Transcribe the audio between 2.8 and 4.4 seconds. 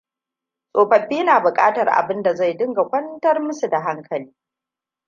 kwanatar musu da hankali.